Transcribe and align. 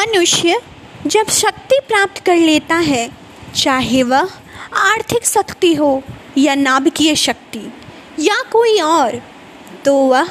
मनुष्य 0.00 0.60
जब 1.06 1.28
शक्ति 1.28 1.78
प्राप्त 1.88 2.18
कर 2.18 2.36
लेता 2.36 2.74
है, 2.74 3.08
चाहे 3.54 4.02
वह 4.02 4.28
आर्थिक 4.74 5.26
शक्ति 5.26 5.72
हो 5.74 6.02
या 6.38 6.54
नाभिकीय 6.54 7.14
शक्ति 7.16 7.60
या 8.18 8.34
कोई 8.52 8.78
और 8.80 9.20
तो 9.84 9.94
वह 9.94 10.30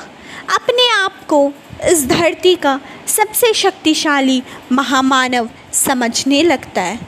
अपने 0.55 0.89
आप 0.91 1.23
को 1.27 1.51
इस 1.89 2.05
धरती 2.05 2.55
का 2.55 2.79
सबसे 3.07 3.53
शक्तिशाली 3.53 4.41
महामानव 4.71 5.49
समझने 5.73 6.41
लगता 6.43 6.81
है, 6.81 6.99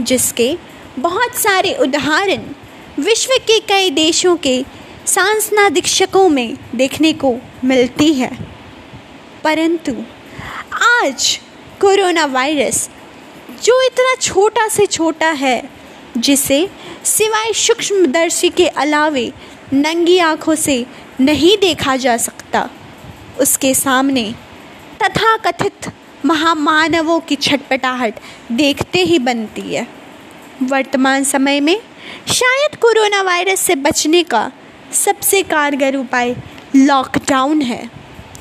जिसके 0.00 0.56
बहुत 0.98 1.36
सारे 1.36 1.74
उदाहरण 1.74 2.44
विश्व 2.98 3.30
के 3.46 3.58
कई 3.60 3.90
देशों 3.90 4.36
के 4.36 4.64
सांस्नादिक्षकों 5.06 6.28
में 6.28 6.56
देखने 6.74 7.12
को 7.12 7.34
मिलती 7.64 8.12
है। 8.14 8.30
परंतु 9.44 9.92
आज 10.82 11.38
कोरोना 11.82 12.24
वायरस 12.24 12.88
जो 13.64 13.80
इतना 13.82 14.14
छोटा 14.16 14.66
से 14.68 14.84
छोटा 14.86 15.30
है, 15.30 15.62
जिसे 16.16 16.68
सिवाय 17.04 17.52
सूक्ष्मदर्शी 17.52 18.48
के 18.50 18.66
अलावे 18.66 19.32
नंगी 19.72 20.18
आँखों 20.18 20.54
से 20.54 20.76
नहीं 21.20 21.56
देखा 21.58 21.96
जा 21.96 22.16
सकता, 22.16 22.68
उसके 23.40 23.74
सामने 23.74 24.24
तथा 25.02 25.36
कथित 25.36 25.90
महामानवों 26.24 27.18
की 27.20 27.36
छटपटाहट 27.36 28.20
देखते 28.52 29.02
ही 29.02 29.18
बनती 29.18 29.74
है। 29.74 29.86
वर्तमान 30.62 31.24
समय 31.24 31.60
में 31.60 31.76
शायद 32.30 32.76
कोरोना 32.76 33.22
वायरस 33.22 33.60
से 33.60 33.74
बचने 33.74 34.22
का 34.22 34.50
सबसे 35.04 35.42
कारगर 35.42 35.96
उपाय 35.96 36.36
लॉकडाउन 36.76 37.62
है, 37.62 37.88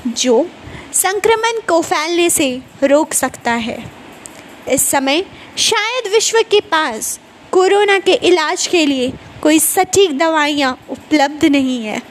जो 0.07 0.49
संक्रमण 0.93 1.59
को 1.67 1.81
फैलने 1.81 2.29
से 2.29 2.61
रोक 2.83 3.13
सकता 3.13 3.51
है। 3.51 3.91
इस 4.69 4.89
समय 4.89 5.25
शायद 5.57 6.11
विश्व 6.11 6.37
के 6.41 6.59
पास 6.59 7.19
कोरोना 7.51 7.99
के 7.99 8.13
इलाज 8.13 8.67
के 8.67 8.85
लिए 8.85 9.13
कोई 9.41 9.59
सटीक 9.59 10.17
दवाइयाँ 10.17 10.77
उपलब्ध 10.89 11.45
नहीं 11.45 11.85
है। 11.85 12.01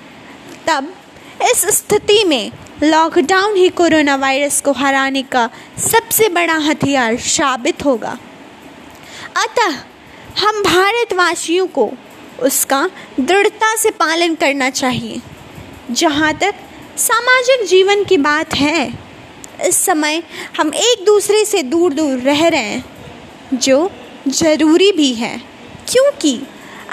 तब 0.69 0.95
इस 1.43 1.65
स्थिति 1.67 2.25
में 2.25 2.51
लॉकडाउन 2.83 3.57
ही 3.57 3.69
कोरोना 3.69 4.17
वायरस 4.17 4.61
को 4.61 4.73
हराने 4.73 5.23
का 5.23 5.51
सबसे 5.79 6.29
बड़ा 6.29 6.57
हथियार 6.59 7.17
साबित 7.17 7.85
होगा। 7.85 8.19
अतः 9.37 9.77
हम 10.41 10.63
भारतवासियों 10.63 11.67
को 11.67 11.91
उसका 12.43 12.91
दृढ़ता 13.21 13.77
से 13.77 13.91
पालन 13.91 14.35
करना 14.35 14.71
चाहिए। 14.71 15.21
जहाँ 15.91 16.35
तक 16.35 16.55
सामाजिक 17.01 17.65
जीवन 17.67 18.03
की 18.05 18.17
बात 18.19 18.55
है। 18.55 18.93
इस 19.67 19.77
समय 19.77 20.23
हम 20.59 20.73
एक 20.77 21.05
दूसरे 21.07 21.45
से 21.45 21.63
दूर 21.65 21.93
दूर 21.95 22.19
रह 22.21 22.47
रहे 22.49 22.61
हैं, 22.61 22.85
जो 23.55 23.91
ज़रूरी 24.29 24.91
भी 24.93 25.13
है। 25.15 25.37
क्योंकि 25.89 26.35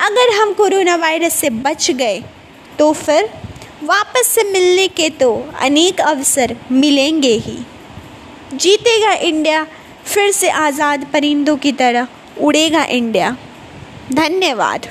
अगर 0.02 0.34
हम 0.36 0.54
कोरोना 0.54 0.96
वायरस 0.96 1.34
से 1.34 1.50
बच 1.50 1.90
गए 1.92 2.22
तो 2.80 2.92
फिर 2.96 3.30
वापस 3.84 4.28
से 4.28 4.44
मिलने 4.44 4.88
के 4.90 5.10
तो 5.12 5.32
अनेक 5.62 6.02
अवसर 6.02 6.56
मिलेंगे 6.74 7.34
ही। 7.38 7.58
जीतेगा 8.54 9.14
इंडिया, 9.14 9.66
फिर 10.06 10.32
से 10.32 10.50
आज़ाद 10.50 11.06
परिंदों 11.14 11.58
की 11.58 11.72
तरह 11.74 12.08
उड़ेगा 12.40 12.84
इंडिया। 12.86 13.36
धन्यवाद। 14.14 14.88